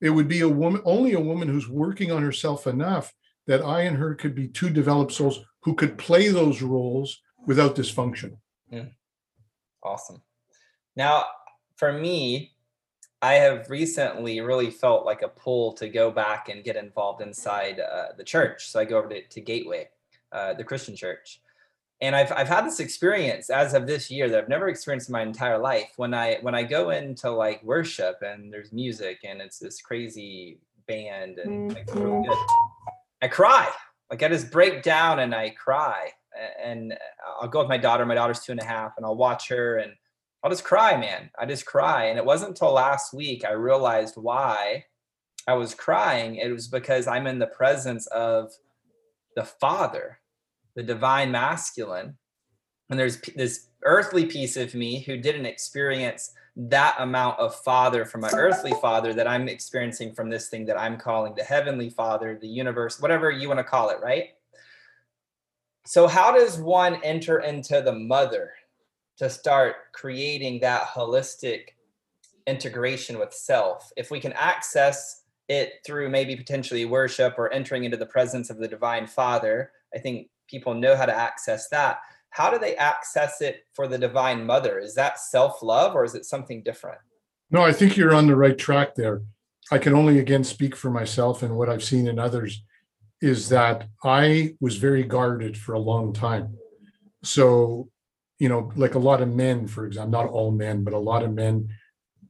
[0.00, 3.12] it would be a woman, only a woman who's working on herself enough
[3.46, 7.76] that I and her could be two developed souls who could play those roles without
[7.76, 8.36] dysfunction.
[8.72, 8.90] Mm.
[9.82, 10.22] Awesome.
[10.94, 11.24] Now,
[11.76, 12.52] for me,
[13.20, 17.80] I have recently really felt like a pull to go back and get involved inside
[17.80, 18.68] uh, the church.
[18.68, 19.88] So I go over to, to Gateway,
[20.30, 21.40] uh, the Christian church.
[22.02, 25.12] And I've, I've had this experience as of this year that I've never experienced in
[25.12, 25.92] my entire life.
[25.96, 30.58] When I when I go into like worship and there's music and it's this crazy
[30.88, 32.28] band and like really mm-hmm.
[32.28, 32.38] good,
[33.22, 33.70] I cry.
[34.10, 36.10] Like I just break down and I cry.
[36.62, 36.92] And
[37.40, 38.04] I'll go with my daughter.
[38.04, 39.92] My daughter's two and a half, and I'll watch her and
[40.42, 41.30] I'll just cry, man.
[41.38, 42.06] I just cry.
[42.06, 44.86] And it wasn't until last week I realized why
[45.46, 46.36] I was crying.
[46.36, 48.50] It was because I'm in the presence of
[49.36, 50.18] the Father,
[50.74, 52.16] the divine masculine.
[52.90, 58.20] And there's this earthly piece of me who didn't experience that amount of father from
[58.20, 62.38] my earthly father that I'm experiencing from this thing that I'm calling the heavenly father,
[62.40, 64.30] the universe, whatever you want to call it, right?
[65.86, 68.52] So, how does one enter into the mother
[69.18, 71.68] to start creating that holistic
[72.46, 73.92] integration with self.
[73.96, 78.58] If we can access it through maybe potentially worship or entering into the presence of
[78.58, 81.98] the divine father, I think people know how to access that.
[82.30, 84.78] How do they access it for the divine mother?
[84.78, 86.98] Is that self love or is it something different?
[87.50, 89.22] No, I think you're on the right track there.
[89.70, 92.62] I can only again speak for myself and what I've seen in others
[93.20, 96.56] is that I was very guarded for a long time.
[97.24, 97.88] So
[98.42, 101.22] you know, like a lot of men, for example, not all men, but a lot
[101.22, 101.68] of men,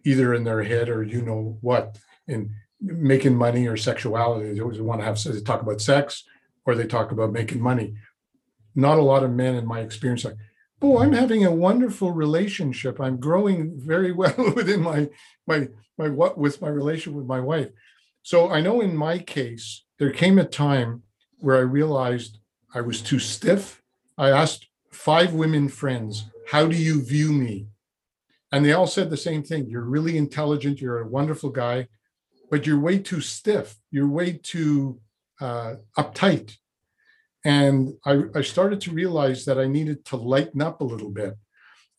[0.05, 1.97] either in their head or you know what,
[2.29, 6.25] in making money or sexuality, they always want to have they talk about sex
[6.67, 7.95] or they talk about making money.
[8.75, 10.37] Not a lot of men, in my experience, like,
[10.81, 13.01] oh, I'm having a wonderful relationship.
[13.01, 15.09] I'm growing very well within my
[15.47, 17.69] my my what with my relationship with my wife.
[18.23, 21.03] So I know in my case, there came a time
[21.39, 22.39] where I realized
[22.75, 23.83] I was too stiff.
[24.17, 27.67] I asked five women friends, how do you view me?
[28.53, 29.67] And they all said the same thing.
[29.67, 30.81] You're really intelligent.
[30.81, 31.89] You're a wonderful guy,
[32.51, 33.77] but you're way too stiff.
[33.91, 35.01] You're way too
[35.41, 36.57] uh, uptight.
[37.45, 41.35] And I, I started to realize that I needed to lighten up a little bit.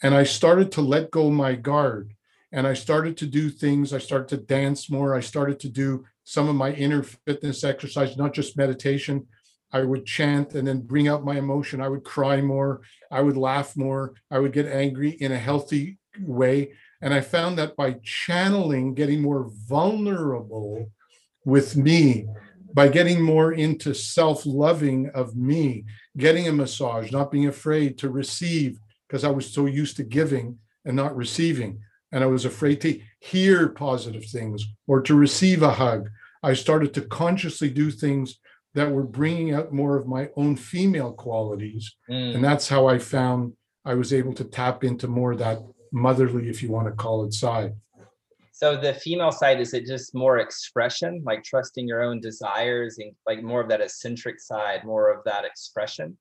[0.01, 2.13] And I started to let go my guard.
[2.51, 3.93] And I started to do things.
[3.93, 5.15] I started to dance more.
[5.15, 9.27] I started to do some of my inner fitness exercise, not just meditation,
[9.73, 11.81] I would chant and then bring out my emotion.
[11.81, 12.81] I would cry more.
[13.09, 14.13] I would laugh more.
[14.29, 16.73] I would get angry in a healthy way.
[17.01, 20.91] And I found that by channeling, getting more vulnerable
[21.43, 22.27] with me,
[22.73, 25.85] by getting more into self loving of me,
[26.17, 30.57] getting a massage, not being afraid to receive, because I was so used to giving
[30.85, 31.79] and not receiving.
[32.11, 36.09] And I was afraid to hear positive things or to receive a hug.
[36.43, 38.39] I started to consciously do things
[38.75, 41.95] that were bringing out more of my own female qualities.
[42.09, 42.35] Mm.
[42.35, 43.53] And that's how I found
[43.85, 45.59] I was able to tap into more of that
[45.91, 47.73] motherly, if you want to call it, side.
[48.55, 53.11] So the female side, is it just more expression, like trusting your own desires and
[53.25, 56.15] like more of that eccentric side, more of that expression?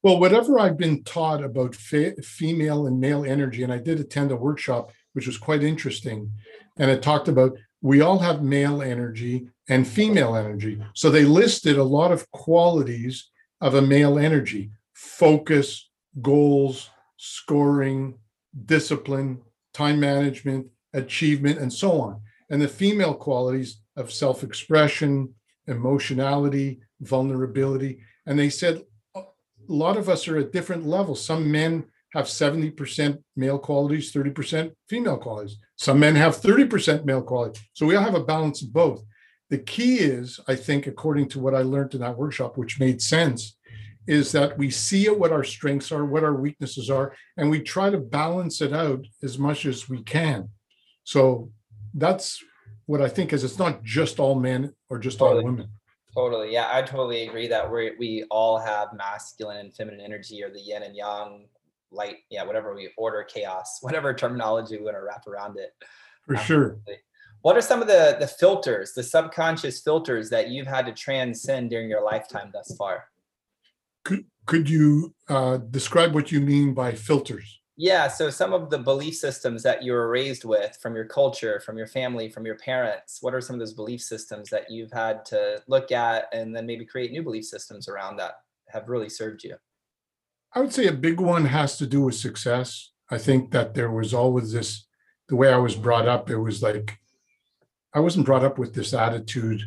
[0.00, 4.30] Well, whatever I've been taught about fe- female and male energy, and I did attend
[4.30, 6.30] a workshop, which was quite interesting.
[6.76, 10.80] And it talked about we all have male energy and female energy.
[10.94, 15.90] So they listed a lot of qualities of a male energy focus,
[16.22, 18.18] goals, scoring,
[18.64, 19.42] discipline,
[19.72, 22.20] time management, achievement, and so on.
[22.50, 25.34] And the female qualities of self expression,
[25.66, 28.00] emotionality, vulnerability.
[28.26, 28.82] And they said
[29.14, 31.24] uh, a lot of us are at different levels.
[31.24, 31.84] Some men
[32.14, 35.58] have 70% male qualities, 30% female qualities.
[35.76, 37.62] Some men have 30% male qualities.
[37.74, 39.02] So we all have a balance of both.
[39.50, 43.00] The key is, I think, according to what I learned in that workshop, which made
[43.00, 43.56] sense,
[44.06, 47.90] is that we see what our strengths are, what our weaknesses are, and we try
[47.90, 50.48] to balance it out as much as we can.
[51.08, 51.50] So
[51.94, 52.44] that's
[52.84, 55.38] what I think is it's not just all men or just totally.
[55.38, 55.70] all women.
[56.14, 56.52] Totally.
[56.52, 60.60] Yeah, I totally agree that we we all have masculine and feminine energy or the
[60.60, 61.46] yin and yang
[61.90, 65.72] light, yeah, whatever we order chaos, whatever terminology we want to wrap around it.
[66.26, 66.74] For Absolutely.
[66.86, 66.96] sure.
[67.40, 71.70] What are some of the the filters, the subconscious filters that you've had to transcend
[71.70, 73.04] during your lifetime thus far?
[74.04, 77.57] Could could you uh, describe what you mean by filters?
[77.80, 81.60] Yeah, so some of the belief systems that you were raised with from your culture,
[81.60, 84.90] from your family, from your parents, what are some of those belief systems that you've
[84.90, 89.08] had to look at and then maybe create new belief systems around that have really
[89.08, 89.54] served you?
[90.52, 92.90] I would say a big one has to do with success.
[93.12, 94.88] I think that there was always this,
[95.28, 96.98] the way I was brought up, it was like,
[97.94, 99.62] I wasn't brought up with this attitude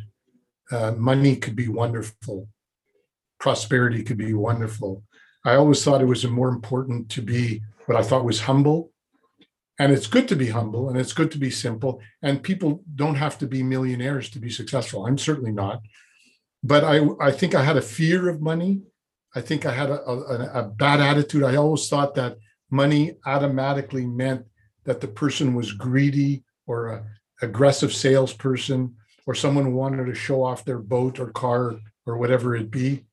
[0.70, 2.46] uh, money could be wonderful,
[3.40, 5.02] prosperity could be wonderful.
[5.44, 8.92] I always thought it was more important to be what I thought was humble
[9.78, 12.00] And it's good to be humble and it's good to be simple.
[12.22, 15.06] And people don't have to be millionaires to be successful.
[15.06, 15.82] I'm certainly not.
[16.62, 18.82] But I, I think I had a fear of money.
[19.34, 21.42] I think I had a, a, a bad attitude.
[21.42, 22.38] I always thought that
[22.70, 24.44] money automatically meant
[24.84, 27.04] that the person was greedy or a
[27.42, 28.94] aggressive salesperson
[29.26, 31.74] or someone who wanted to show off their boat or car
[32.06, 33.04] or whatever it be.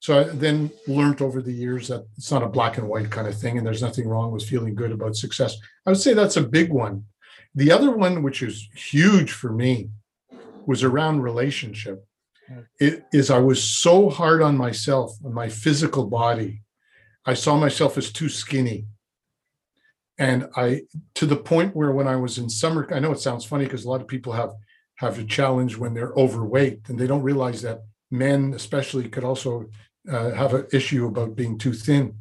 [0.00, 3.28] So I then learned over the years that it's not a black and white kind
[3.28, 5.56] of thing, and there's nothing wrong with feeling good about success.
[5.86, 7.04] I would say that's a big one.
[7.54, 9.90] The other one, which is huge for me,
[10.66, 12.04] was around relationship.
[12.48, 12.60] Hmm.
[12.78, 16.62] It is I was so hard on myself, on my physical body.
[17.26, 18.86] I saw myself as too skinny.
[20.18, 20.82] And I
[21.16, 23.84] to the point where when I was in summer, I know it sounds funny because
[23.84, 24.52] a lot of people have
[24.96, 29.68] have a challenge when they're overweight and they don't realize that men especially could also
[30.08, 32.14] uh, have an issue about being too thin.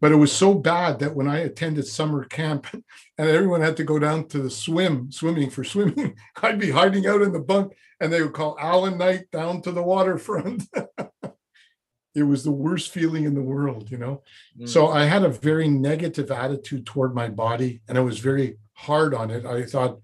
[0.00, 2.66] But it was so bad that when I attended summer camp
[3.18, 7.06] and everyone had to go down to the swim, swimming for swimming, I'd be hiding
[7.06, 10.64] out in the bunk and they would call Allan Knight down to the waterfront.
[12.14, 14.22] it was the worst feeling in the world, you know?
[14.58, 14.68] Mm.
[14.68, 19.14] So I had a very negative attitude toward my body and I was very hard
[19.14, 19.44] on it.
[19.44, 19.98] I thought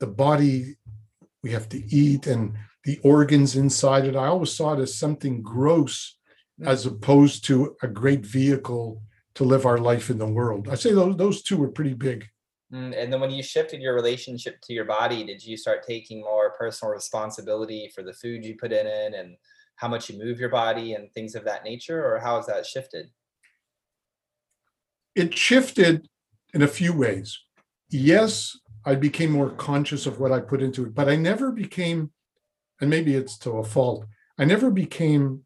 [0.00, 0.76] the body,
[1.42, 4.16] we have to eat and the organs inside it.
[4.16, 6.16] I always saw it as something gross
[6.62, 9.02] as opposed to a great vehicle
[9.34, 10.68] to live our life in the world.
[10.68, 12.26] I say those those two were pretty big.
[12.72, 16.20] Mm, and then when you shifted your relationship to your body, did you start taking
[16.20, 19.36] more personal responsibility for the food you put in it and
[19.76, 22.64] how much you move your body and things of that nature, or how has that
[22.64, 23.10] shifted?
[25.14, 26.08] It shifted
[26.52, 27.38] in a few ways.
[27.90, 32.12] Yes, I became more conscious of what I put into it, but I never became,
[32.80, 34.06] and maybe it's to a fault,
[34.38, 35.44] I never became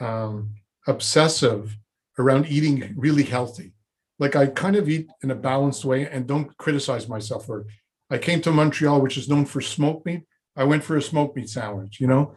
[0.00, 0.54] um,
[0.86, 1.76] obsessive
[2.18, 3.72] around eating really healthy.
[4.18, 7.66] Like I kind of eat in a balanced way and don't criticize myself for it.
[8.10, 10.22] I came to Montreal, which is known for smoked meat.
[10.56, 12.34] I went for a smoked meat sandwich, you know.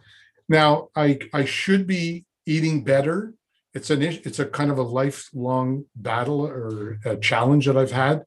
[0.47, 3.33] Now I I should be eating better.
[3.73, 8.25] It's an it's a kind of a lifelong battle or a challenge that I've had,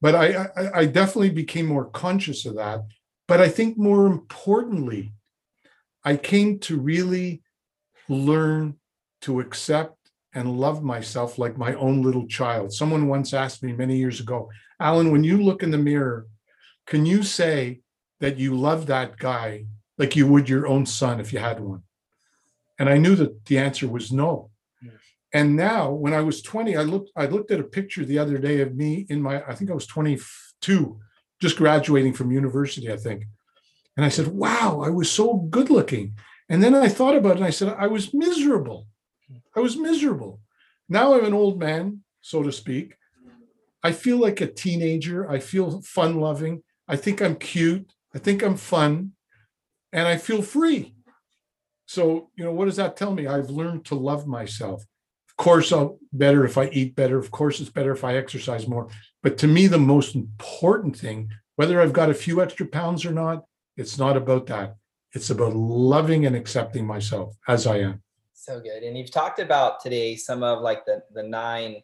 [0.00, 2.80] but I, I, I definitely became more conscious of that.
[3.26, 5.12] But I think more importantly,
[6.04, 7.42] I came to really
[8.08, 8.76] learn
[9.22, 9.96] to accept
[10.34, 12.72] and love myself like my own little child.
[12.72, 16.26] Someone once asked me many years ago, Allan, when you look in the mirror,
[16.86, 17.80] can you say
[18.20, 21.82] that you love that guy like you would your own son if you had one?
[22.78, 24.50] And I knew that the answer was no.
[24.82, 24.94] Yes.
[25.32, 28.38] And now, when I was 20, I looked I looked at a picture the other
[28.38, 30.98] day of me in my I think I was 22,
[31.40, 33.24] just graduating from university, I think.
[33.96, 36.14] And I said, "Wow, I was so good looking."
[36.48, 38.86] And then I thought about it and I said, I was miserable.
[39.56, 40.40] I was miserable.
[40.88, 42.96] Now I'm an old man, so to speak.
[43.82, 45.30] I feel like a teenager.
[45.30, 46.62] I feel fun loving.
[46.88, 47.92] I think I'm cute.
[48.14, 49.12] I think I'm fun.
[49.92, 50.94] And I feel free.
[51.86, 53.26] So, you know, what does that tell me?
[53.26, 54.84] I've learned to love myself.
[55.30, 57.18] Of course, I'm better if I eat better.
[57.18, 58.88] Of course, it's better if I exercise more.
[59.22, 63.12] But to me, the most important thing, whether I've got a few extra pounds or
[63.12, 63.44] not,
[63.76, 64.76] it's not about that.
[65.14, 68.02] It's about loving and accepting myself as I am.
[68.32, 68.82] So good.
[68.82, 71.82] And you've talked about today some of like the the nine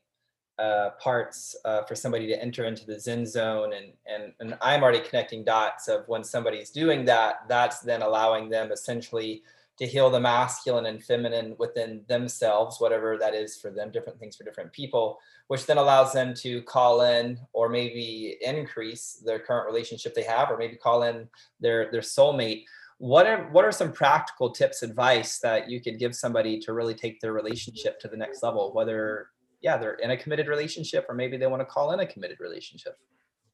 [0.59, 4.83] uh, parts uh, for somebody to enter into the Zen zone, and and and I'm
[4.83, 7.49] already connecting dots of when somebody's doing that.
[7.49, 9.43] That's then allowing them essentially
[9.79, 14.37] to heal the masculine and feminine within themselves, whatever that is for them, different things
[14.37, 19.67] for different people, which then allows them to call in or maybe increase their current
[19.67, 21.27] relationship they have, or maybe call in
[21.61, 22.65] their their soulmate
[23.01, 26.93] what are what are some practical tips advice that you could give somebody to really
[26.93, 29.29] take their relationship to the next level whether
[29.63, 32.39] yeah they're in a committed relationship or maybe they want to call in a committed
[32.41, 32.99] relationship?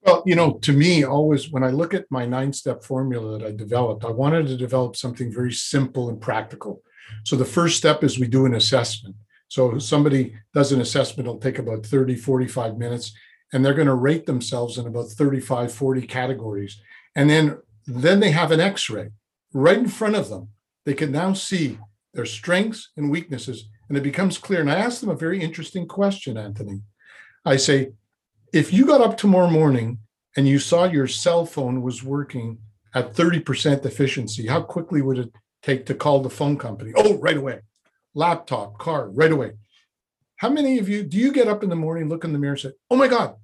[0.02, 3.46] Well you know to me always when i look at my nine step formula that
[3.46, 6.82] i developed i wanted to develop something very simple and practical.
[7.22, 9.14] So the first step is we do an assessment.
[9.46, 13.12] So somebody does an assessment it'll take about 30 45 minutes
[13.52, 16.80] and they're going to rate themselves in about 35 40 categories.
[17.14, 19.11] And then then they have an x-ray
[19.57, 20.49] right in front of them.
[20.85, 21.79] They can now see
[22.14, 24.61] their strengths and weaknesses, and it becomes clear.
[24.61, 26.83] And I asked them a very interesting question, Anthony.
[27.45, 27.92] I say,
[28.53, 29.99] if you got up tomorrow morning
[30.37, 32.59] and you saw your cell phone was working
[32.95, 36.93] at 30% efficiency, how quickly would it take to call the phone company?
[36.95, 37.61] Oh, right away.
[38.14, 39.53] Laptop, car, right away.
[40.37, 42.53] How many of you do you get up in the morning, look in the mirror,
[42.53, 43.37] and say, Oh my God,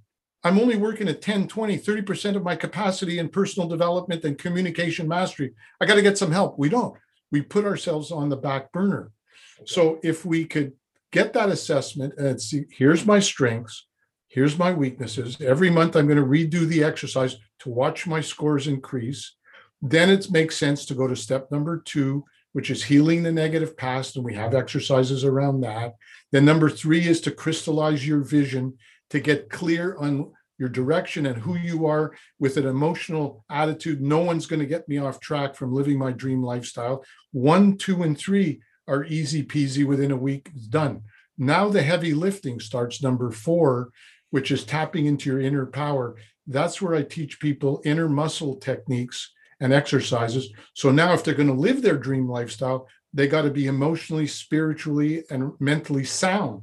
[0.44, 5.06] I'm only working at 10, 20, 30% of my capacity in personal development and communication
[5.06, 5.54] mastery.
[5.80, 6.58] I got to get some help.
[6.58, 6.96] We don't.
[7.30, 9.12] We put ourselves on the back burner.
[9.60, 9.66] Okay.
[9.66, 10.72] So if we could
[11.12, 13.86] get that assessment and see, here's my strengths,
[14.28, 15.40] here's my weaknesses.
[15.40, 19.36] Every month, I'm going to redo the exercise to watch my scores increase.
[19.80, 23.76] Then it makes sense to go to step number two, which is healing the negative
[23.76, 24.16] past.
[24.16, 25.94] And we have exercises around that.
[26.32, 28.76] Then number three is to crystallize your vision
[29.12, 34.00] to get clear on your direction and who you are with an emotional attitude.
[34.00, 37.04] No one's going to get me off track from living my dream lifestyle.
[37.30, 40.50] One, two, and three are easy peasy within a week.
[40.54, 41.02] It's done.
[41.36, 43.02] Now the heavy lifting starts.
[43.02, 43.90] Number four,
[44.30, 46.16] which is tapping into your inner power.
[46.46, 50.50] That's where I teach people inner muscle techniques and exercises.
[50.72, 54.26] So now, if they're going to live their dream lifestyle, they got to be emotionally,
[54.26, 56.62] spiritually, and mentally sound.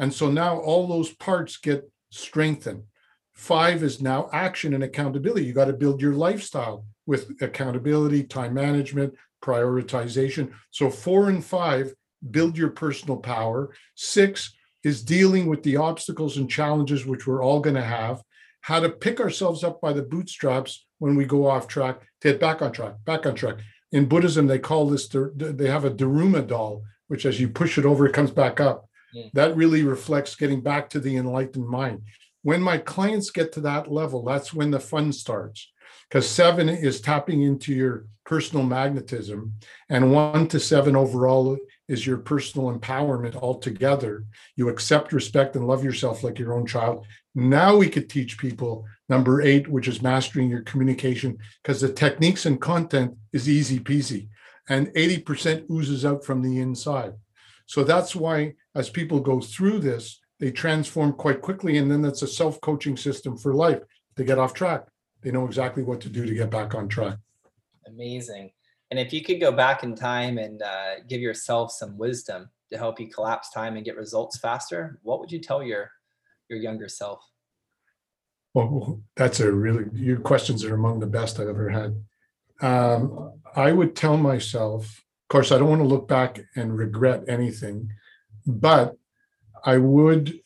[0.00, 2.82] And so now all those parts get strengthened.
[3.34, 5.44] Five is now action and accountability.
[5.44, 10.52] You got to build your lifestyle with accountability, time management, prioritization.
[10.70, 11.94] So four and five
[12.30, 13.74] build your personal power.
[13.94, 18.22] Six is dealing with the obstacles and challenges which we're all going to have,
[18.62, 22.40] how to pick ourselves up by the bootstraps when we go off track to get
[22.40, 23.58] back on track, back on track.
[23.92, 27.84] In Buddhism, they call this, they have a Daruma doll, which as you push it
[27.84, 28.89] over, it comes back up.
[29.12, 29.26] Yeah.
[29.34, 32.02] That really reflects getting back to the enlightened mind.
[32.42, 35.70] When my clients get to that level, that's when the fun starts.
[36.08, 39.54] Because seven is tapping into your personal magnetism,
[39.88, 41.58] and one to seven overall
[41.88, 44.24] is your personal empowerment altogether.
[44.56, 47.06] You accept, respect, and love yourself like your own child.
[47.34, 52.46] Now we could teach people number eight, which is mastering your communication, because the techniques
[52.46, 54.28] and content is easy peasy.
[54.68, 57.14] And 80% oozes out from the inside.
[57.70, 61.78] So that's why, as people go through this, they transform quite quickly.
[61.78, 63.80] And then that's a self coaching system for life.
[64.16, 64.88] to get off track,
[65.22, 67.18] they know exactly what to do to get back on track.
[67.86, 68.50] Amazing.
[68.90, 72.76] And if you could go back in time and uh, give yourself some wisdom to
[72.76, 75.92] help you collapse time and get results faster, what would you tell your
[76.48, 77.22] your younger self?
[78.52, 82.02] Well, that's a really your questions are among the best I've ever had.
[82.60, 87.90] Um, I would tell myself, course, I don't want to look back and regret anything,
[88.46, 88.96] but
[89.64, 90.40] I would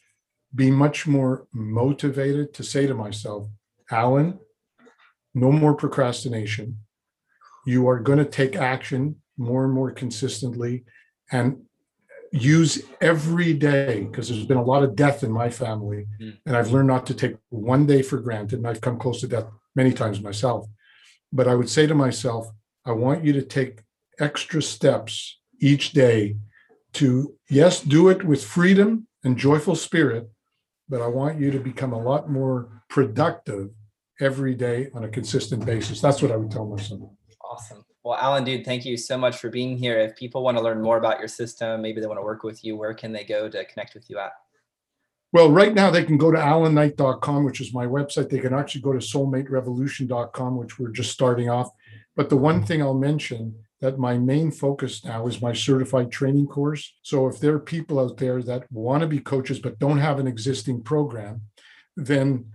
[0.55, 3.49] be much more motivated to say to myself,
[3.91, 4.39] Allan,
[5.35, 6.78] no more procrastination
[7.64, 10.85] you are going to take action more and more consistently
[11.32, 11.62] and
[12.32, 16.37] use every day because there's been a lot of death in my family mm.
[16.47, 19.28] and i've learned not to take one day for granted and i've come close to
[19.28, 20.66] death many times myself
[21.32, 22.49] but i would say to myself
[22.85, 23.82] i want you to take
[24.19, 26.37] extra steps each day
[26.93, 30.31] to yes do it with freedom and joyful spirit
[30.89, 33.71] but i want you to become a lot more productive
[34.21, 37.11] every day on a consistent basis that's what i would tell myself
[37.55, 37.85] Awesome.
[38.03, 39.99] Well, Allan, dude, thank you so much for being here.
[39.99, 42.65] If people want to learn more about your system, maybe they want to work with
[42.65, 44.33] you, where can they go to connect with you at?
[45.33, 48.31] Well, right now they can go to alanknight.com, which is my website.
[48.31, 51.71] They can actually go to soulmaterevolution.com, which we're just starting off.
[52.17, 53.55] But the one thing I'll mention
[53.85, 56.95] that my main focus now is my certified training course.
[57.03, 60.18] So if there are people out there that want to be coaches but don't have
[60.18, 61.43] an existing program,
[61.95, 62.47] then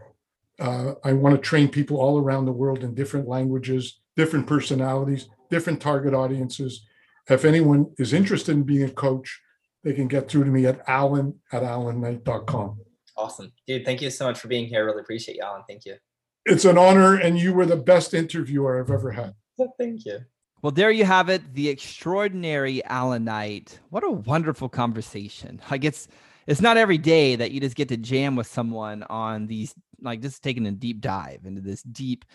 [0.60, 5.30] uh, I want to train people all around the world in different languages, different personalities,
[5.52, 6.84] different target audiences.
[7.30, 9.40] If anyone is interested in being a coach,
[9.84, 12.80] they can get through to me at alan at alanknight.com.
[13.16, 13.54] Awesome.
[13.68, 14.80] Dude, thank you so much for being here.
[14.80, 15.62] I Really appreciate you, Allan.
[15.70, 15.98] Thank you.
[16.46, 19.36] It's an honor, and you were the best interviewer I've ever had.
[19.78, 20.22] thank you.
[20.62, 23.80] Well, there you have it, the extraordinary Allan Knight.
[23.92, 25.62] What a wonderful conversation.
[25.72, 26.08] Like it's
[26.48, 30.22] it's not every day that you just get to jam with someone on these like
[30.22, 32.26] just taking a deep dive into this deep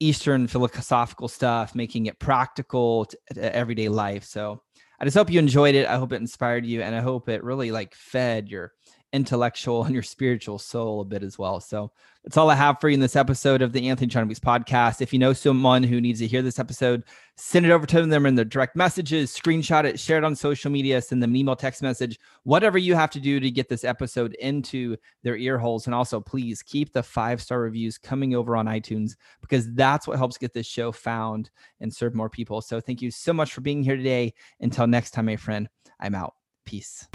[0.00, 4.24] Eastern philosophical stuff, making it practical to, to everyday life.
[4.24, 4.60] So
[5.00, 5.86] I just hope you enjoyed it.
[5.86, 8.72] I hope it inspired you, and I hope it really like fed your
[9.14, 11.60] intellectual and your spiritual soul a bit as well.
[11.60, 11.92] So
[12.24, 15.00] that's all I have for you in this episode of the Anthony John Amyx podcast.
[15.00, 17.04] If you know someone who needs to hear this episode,
[17.36, 20.70] send it over to them in the direct messages, screenshot it, share it on social
[20.70, 23.84] media, send them an email, text message, whatever you have to do to get this
[23.84, 25.86] episode into their ear holes.
[25.86, 30.18] And also, please keep the five star reviews coming over on iTunes because that's what
[30.18, 31.50] helps get this show found
[31.80, 32.60] and serve more people.
[32.60, 34.34] So thank you so much for being here today.
[34.60, 35.68] Until next time, my friend,
[36.00, 36.34] I'm out.
[36.66, 37.06] Peace.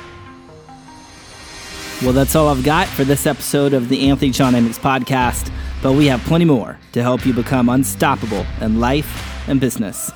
[2.02, 5.52] Well, that's all I've got for this episode of the Anthony John Amyx podcast,
[5.84, 10.10] but we have plenty more to help you become unstoppable in life and business.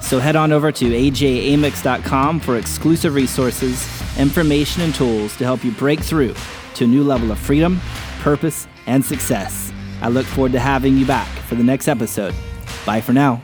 [0.00, 3.86] So head on over to ajamyx.com for exclusive resources,
[4.18, 6.34] information, and tools to help you break through
[6.74, 7.80] to a new level of freedom,
[8.22, 9.72] purpose, and success.
[10.02, 12.34] I look forward to having you back for the next episode.
[12.84, 13.40] Bye for now.